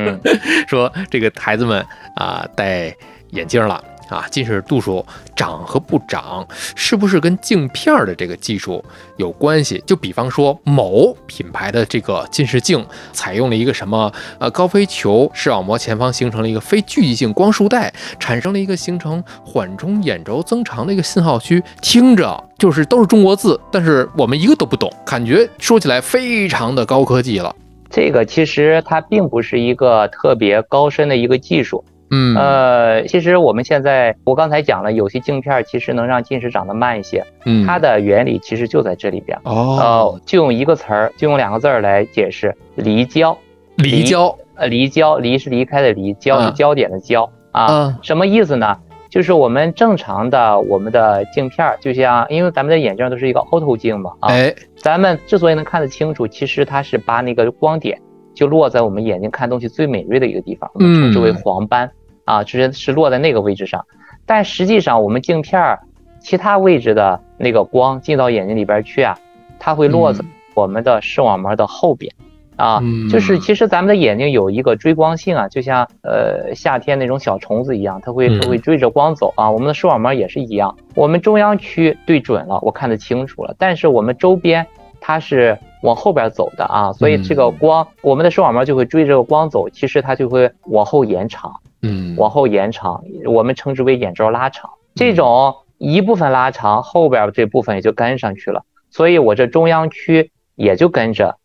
[0.68, 1.84] 说这个孩子们
[2.16, 2.94] 啊戴
[3.30, 3.82] 眼镜了。
[4.08, 5.04] 啊，近视度数
[5.36, 8.84] 长和不长，是不是跟镜片的这个技术
[9.16, 9.82] 有关系？
[9.86, 21.62] 就比方说某品牌的这个近视镜，采用了一个什么呃高飞球视网膜前方形成了一个非聚集性光束带，产生了一个形成缓冲眼轴增长的一个信号区。
[21.80, 27.54] 听着就是都是中国字，但是我们一个都不懂，感觉说起来非常的高科技了。
[27.90, 31.84] 这个其实它并不是一个特别高深的一个技术。
[32.10, 37.24] 嗯呃，其实我们现在我刚才讲了，有些镜片其实能让近视长得慢一些。
[37.44, 39.38] 嗯，它的原理其实就在这里边。
[39.44, 43.36] 哦，就用一个词儿，就用两个字儿来解释：离焦。
[43.76, 47.96] 离焦，呃，离焦，离是离开的离，焦是焦点的焦啊。
[48.02, 48.76] 什么意思呢？
[49.08, 54.28] 就是我们正常的我们的镜片，就像因为咱们的眼镜都是一个凹透镜嘛啊。
[54.30, 57.98] 哎，咱们之所以能看得清楚，其实它是把那个光点
[58.38, 61.90] 就落在我们眼睛看东西最敏锐的一个地方，我们称之为黄斑。
[62.24, 63.86] 啊，就是是落在那个位置上，
[64.26, 65.80] 但实际上我们镜片儿
[66.20, 69.18] 其他位置的那个光进到眼睛里边去啊，
[69.58, 70.22] 它会落在
[70.54, 72.14] 我们的视网膜的后边，
[72.56, 84.66] 啊，就是其实咱们的眼睛有一个追光性啊，就像呃夏天那种小虫子一样，它会它会追着光走啊，我们的视网膜也是一样，我们中央区对准了，我看得清楚了，但是我们周边
[85.00, 91.54] 它是往后边走的啊，所以这个光我们的视网膜就会追着光走，其实它就会往后延长。
[91.82, 94.70] 嗯，往后延长，我们称之为眼周拉长。
[94.96, 101.36] 这种一部分拉长，后边这部分也就跟上去了，所以我这中央区也就跟着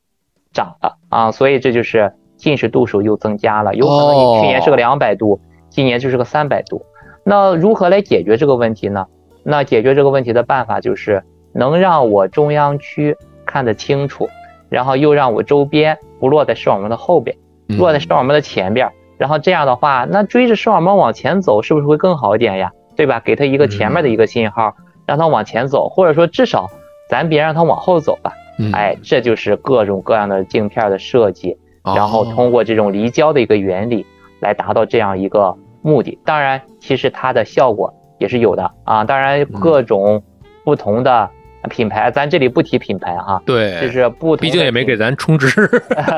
[0.51, 1.31] 长了啊。
[1.31, 6.83] 所以这就是近视度数又增加了，有可能你去年是个两百度，今年就是个三百度。
[7.23, 9.05] 那如何来解决这个问题呢？
[9.43, 13.15] 那解决这个问题的办法就是能让我中央区
[13.53, 14.27] 看得清楚，
[14.67, 17.37] 然后又让我周边不落在视网膜的后边，
[17.77, 18.91] 落在视网膜的前边。
[19.19, 22.71] 然后这样的话，那追着视网膜往前走，是不是会更好一点呀？
[22.95, 23.21] 对吧？
[23.23, 24.73] 给他一个前面的一个信号，
[25.05, 26.67] 让他往前走，或者说至少
[27.07, 28.33] 咱别让他往后走吧。
[28.73, 34.03] 哎，这就是各种各样的镜片的设计，然后通过这种离焦的一个原理
[34.39, 36.17] 来达到这样一个目的。
[36.25, 39.03] 当然，其实它的效果也是有的啊。
[39.03, 40.23] 当然，各种
[40.65, 41.29] 不同的。
[41.69, 45.47] 品牌，咱这里不提品牌哈，对，就是不，毕竟也没给咱充值。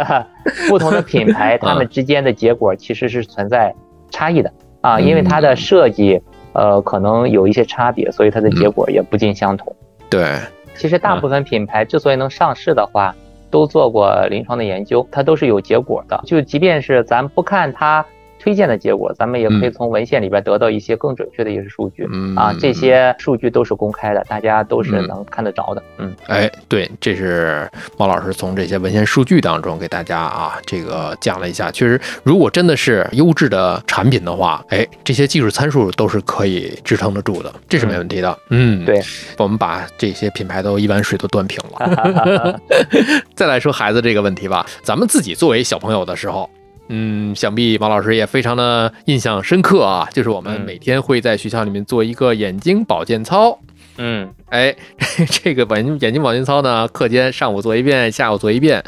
[0.69, 3.73] 不同的品牌，它们之间的结果其实是存在
[4.10, 6.21] 差异的啊，因为它的设计，
[6.53, 9.75] 呃，可能有一些差别，所以它的结果也不尽相同。
[10.10, 10.36] 对，
[10.75, 13.15] 其实大部分品牌之所以能上市的话，
[13.49, 16.19] 都做过临床的研究，它都是有结果的。
[16.25, 18.05] 就即便是咱不看它。
[18.45, 22.55] 推荐的结果，咱们也可以从文献里边得到一些更准确的一些数据啊。
[22.60, 25.81] 这些数据都是公开的，大家都是能看得着的。
[25.97, 31.71] 嗯，哎，对，这是猫老师从这些文献数据当中给大家啊这个讲了一下。
[31.71, 38.38] 确实，如果真的是优质的产品的话，哎，这些技术参数都是可以支撑得住的，这是没问题的。
[38.51, 39.01] 嗯，对，
[39.39, 42.61] 我们把这些品牌都一碗水都端平了。
[43.34, 46.47] 再来说孩子这个问题吧，咱们自己作为小朋友的时候。
[46.88, 53.57] 嗯，想必马老师也非常的印象深刻啊，就是我们每天会在学校里面做一个眼睛保健操。
[53.97, 54.75] 嗯，哎，
[55.41, 58.83] 这个眼睛眼睛保健操呢，课间上午做一遍，下午做一遍。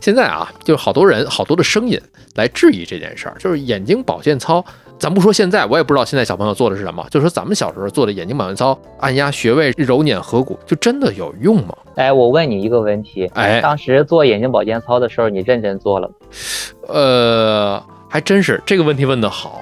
[0.00, 2.00] 现在啊，就好多人好多的声音
[2.34, 4.64] 来质疑这件事儿，就是眼睛保健操。
[4.98, 7.06] 咱不说现在，我也不知道现在小朋友做的是什么。
[7.10, 11.74] 就说咱们小时候做的眼睛保健操，按压穴位、揉捻合谷，就真的有用吗？
[11.96, 16.14] 哎，我问你一个问题，哎，当时做眼睛保健操的时候，你认真做了吗？
[16.88, 19.60] 呃，还真是这个问题问得好。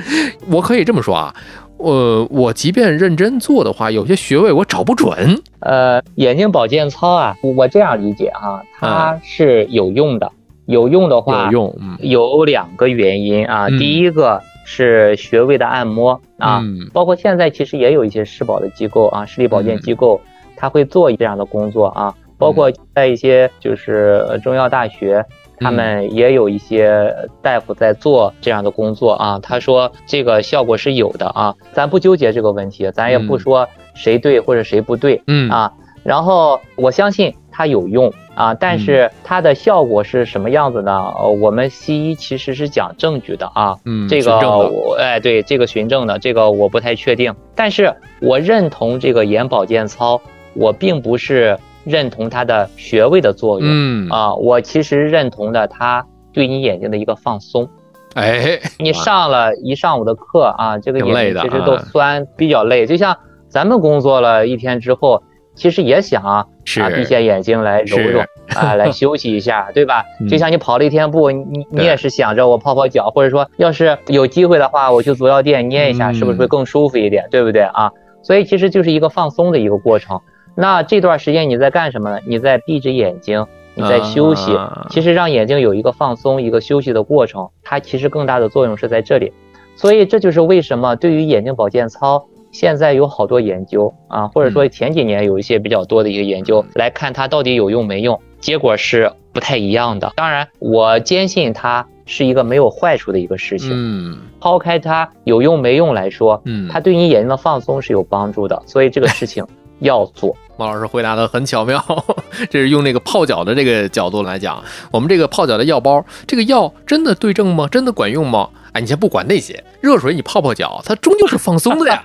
[0.50, 1.34] 我可以这么说啊，
[1.76, 5.42] 呃，我即便认真做的话，有些穴位我找不准。
[5.60, 10.32] 呃，眼睛保健操啊，我这样理解哈，它是有用的。
[10.66, 13.68] 有用的话，有用，有两个原因啊。
[13.68, 14.40] 第一个。
[14.72, 16.62] 是穴位的按摩啊，
[16.92, 20.20] 包括现在其实也有一些市保的机构啊，视力保健机构，
[20.54, 22.14] 他会做这样的工作啊。
[22.38, 25.26] 包括在一些就是中药大学，
[25.58, 27.12] 他们也有一些
[27.42, 29.40] 大夫在做这样的工作啊。
[29.42, 35.72] 他说这个效果是有的啊，咱不纠结这个问题，咱也不说谁对或者谁不对，嗯啊。
[36.02, 38.12] 然后我相信它有用。
[38.36, 41.12] 啊，但是它的效果是什么样子呢？
[41.18, 47.34] 呃，我们西医其实是讲证据的啊，嗯，这个我哎，对，这个循证的，这个我不太确定。
[47.54, 50.18] 但是我认同这个眼保健操，
[50.54, 57.68] 我并不是认同它的穴位的作用，嗯啊，我其实认同的它对你眼睛的一个放松。
[58.14, 62.86] 哎，你上了一上午的课啊，这个眼睛其实都酸，比较累。
[62.86, 63.14] 就像
[63.48, 65.22] 咱们工作了一天之后。
[65.54, 66.46] 其实也想啊，
[66.88, 68.20] 闭下眼睛来揉揉
[68.56, 70.04] 啊，来休息一下， 对吧？
[70.28, 77.90] 就像你跑了一天步，你你也是想着我泡泡脚，或者说要是有机会的话，我去足疗店捏一下，是不是会更舒服一点，对不对啊？
[78.22, 80.20] 所以其实就是一个放松的一个过程。
[80.54, 82.20] 那这段时间你在干什么呢？
[82.26, 84.58] 你在闭着眼睛，你在休息。
[84.90, 89.32] 其实让眼睛有一个放松、一个休息的过程，它其实更大的作用是在这里。
[89.76, 92.26] 所以这就是为什么对于眼睛保健操。
[92.52, 100.12] 现在有好多研究啊，或者说前几年有一些比较多的一个研究来看它到底有用没用，结果是不太一样的。
[100.16, 103.70] 当然，我坚信它是一个没有坏处的一个事情。
[103.72, 109.46] 嗯，抛开它有用没用来说，嗯，它对你眼睛的放松是有帮助的，所以这个事情
[109.78, 110.36] 要做。
[110.56, 111.82] 毛老师回答的很巧妙，
[112.50, 117.66] 这是用那个泡脚的这个角度来讲，我们这个泡脚的药包，这个药真的对症吗？
[117.66, 118.48] 真的管用吗？
[118.72, 122.02] 哎，你先不管那些，热水你泡泡脚，它终究是放松的呀。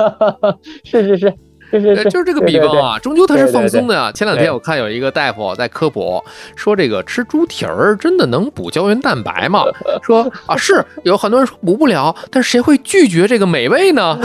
[0.84, 1.34] 是是是
[1.70, 4.12] 是是，就是这个比方啊，终究它是放松的呀。
[4.12, 6.22] 前两天我看有一个大夫在科普，
[6.54, 9.64] 说这个吃猪蹄儿真的能补胶原蛋白吗？
[10.02, 14.18] 说啊，是有很多人说补不了，但是谁会拒绝这个美味呢？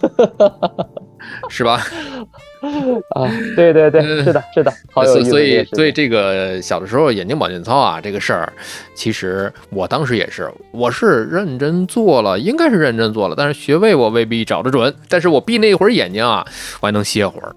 [1.48, 1.80] 是吧？
[3.14, 5.30] 啊，对对对，是的，是的，好有意思。
[5.30, 8.50] 所以，所以这个小的时候眼睛保健操啊，这个事儿，
[8.94, 14.94] 其实我当时也是，我是认真做了，应该是认真做了，但是穴位我未必找得准。
[15.08, 16.46] 但是我闭那一会儿眼睛啊，
[16.80, 17.54] 我还能歇会儿，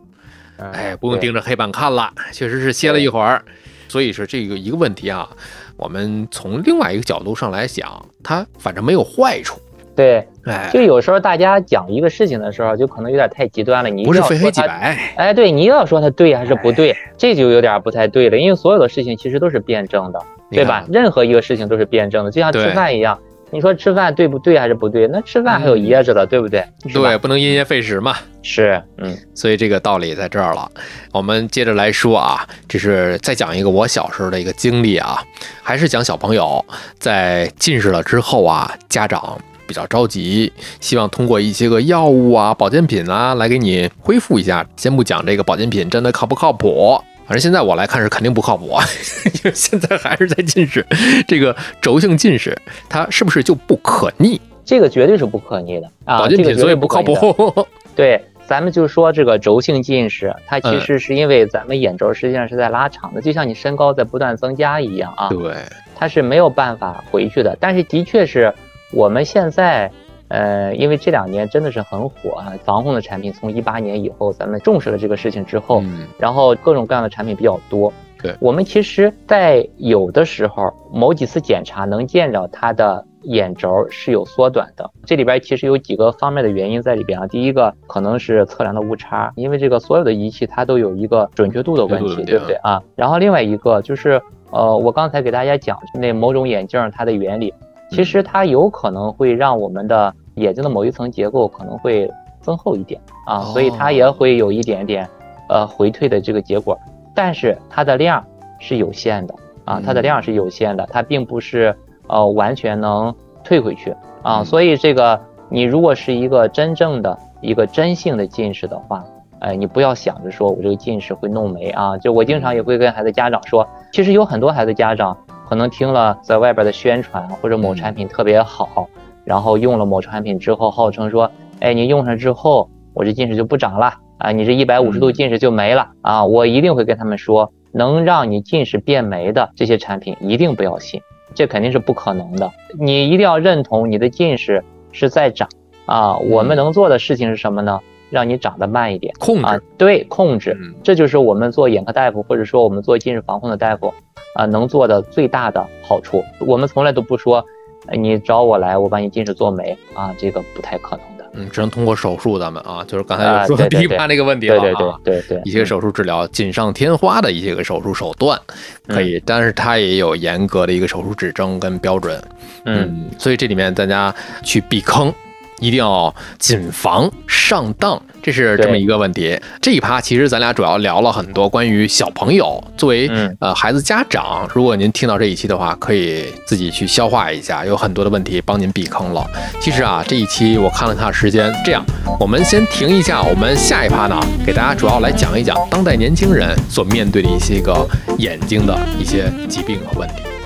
[0.74, 3.42] 哎，不用盯着黑板看了，确实是歇了一会儿。
[3.88, 5.30] 所以说这个一个问题啊，
[5.78, 9.58] 我们从另外一个角度上来想，它反正没有坏处。
[9.96, 10.28] 对，
[10.72, 13.90] 就有时候大家讲一个事情的时候，就可能有点太极端了。
[13.90, 18.38] 你不是非黑即白，哎，对，你要说它对还是不对，这就有点不太对了。
[18.38, 20.20] 因为所有的事情其实都是辩证的，
[20.52, 20.86] 对吧？
[20.92, 23.18] 任何一个事情都是辩证的，就像吃饭一样，
[23.50, 25.08] 你说吃饭对不对还是不对？
[25.08, 26.64] 那吃饭还有噎着的，对不对？
[26.94, 28.16] 对，不能因噎废食嘛。
[28.44, 30.70] 是，嗯，所以这个道理在这儿了。
[31.12, 35.22] 我们接着来说啊，这是再讲一个我小时候的一个经历啊，
[35.62, 36.64] 还是讲小朋友
[36.98, 39.38] 在近视了之后啊，家长。
[39.68, 44.66] 比较着急，希望通过一些个药物啊、保健品啊来给你恢复一下。
[44.78, 48.72] 先不讲这个保健品真的靠不靠谱，反正现在我来看是肯定不靠谱，
[49.36, 50.86] 因为现在还是在近视。
[51.28, 52.58] 这个轴性近视，
[52.88, 54.40] 它是不是就不可逆？
[54.64, 56.20] 这个绝对是不可逆的啊！
[56.20, 57.68] 保健品所以不靠谱。
[57.96, 65.30] 对，咱们就说这个轴性近视，它其实是因为咱们眼轴实际上是在拉长的，就像你身高在不断增加一样啊。
[65.30, 65.56] 对，
[65.96, 67.58] 它是没有办法回去的。
[67.60, 68.54] 但是的确是。
[68.94, 69.92] 我们现在，
[70.30, 75.82] 呃，因为这两年真的是很火啊，防控的产品从一八年以后，咱们重视了这个事情之后，
[76.18, 77.92] 然后各种各样的产品比较多。
[78.20, 84.90] 对，我们其实，在有的时候某几次检查能见着它的眼轴是有缩短的。
[85.06, 87.28] 这里边其实有几个方面的原因在里边啊。
[87.28, 92.82] 第一个可能是测量的误差，因为这个所有的仪器它都有一个准确度的问题，对不对啊？
[92.96, 94.20] 然后另外一个就是，
[94.50, 97.54] 呃，我刚才给大家讲那某种眼镜它的原理，
[97.90, 102.12] 其实它有可能会让我们的眼睛的某一层结构可能会
[102.42, 105.08] 增厚一点啊，所以它也会有一点点
[105.50, 106.80] 呃回退的这个结果，
[107.16, 108.24] 但是它的量
[108.60, 109.36] 是有限的。
[109.66, 111.76] 啊，它的量是有限的，它并不是
[112.08, 113.14] 呃完全能
[113.44, 115.20] 退回去啊，所以这个
[115.50, 119.04] 你如果是一个真正的一个真性的近视的话，
[119.40, 125.18] 哎，你不要想着说我这个近视会弄没啊，就我经常也会跟孩子家长说，其实有很多孩子家长
[125.48, 128.88] 可能听了在外边的宣传或者某产品特别好，
[129.24, 137.52] 然后用了某产品之后，号称说，哎，你用上之后我这近视就不长了啊，你这一百五十度近视就没了啊，我一定会跟他们说。
[137.74, 141.00] 能让你近视变没的这些产品一定不要信，
[141.36, 142.52] 这肯定是不可能的。
[142.80, 145.48] 你一定要认同你的近视是在长
[145.86, 146.18] 啊。
[146.18, 147.80] 我们能做的事情是什么呢？
[148.10, 149.64] 让你长得慢一点，控制。
[149.78, 150.58] 对，控制。
[150.84, 153.94] 这就是我们做眼科大夫，或者说我们做近视防控的大夫
[154.36, 156.24] 啊，能做的最大的好处。
[156.40, 157.44] 我们从来都不说，
[157.92, 161.06] 你找我来，我把你近视做没啊，这个不太可能。
[161.40, 168.40] 嗯，只能通过手术，咱们啊，就是刚才说第一趴那个问题了啊，对对对，一些手术治疗锦上添花的一些个手术手段
[168.88, 172.20] 可以，但是它也有严格的一个手术指征跟标准，
[172.66, 175.14] 嗯，所以这里面大家去避坑。
[175.60, 179.40] 一定要谨防上当，这是这么一个问题。
[179.62, 189.26] 这一趴其实咱俩主要聊了很多关于小朋友，作为呃孩子家长，如果您听到这一期的话，可以自己去消化一下，有很多的问题帮您避坑了。
[189.60, 191.84] 其实啊，这一期我看了看时间，这样
[192.20, 197.88] 我们先停一下，我们下一趴呢，给大家主要来讲一讲当代年轻人所面对的一些个
[198.20, 200.37] 眼睛的一些疾病和问题。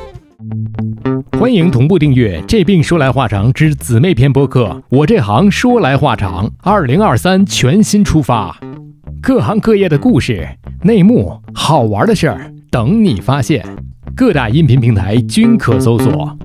[1.39, 4.81] 欢迎同步订阅《这病说来话长》之姊妹篇播客。
[4.89, 8.57] 我这行说来话长，二零二三全新出发，
[9.21, 10.47] 各行各业的故事、
[10.83, 13.65] 内幕、好玩的事儿等你发现。
[14.15, 16.37] 各大音频平台均可搜索。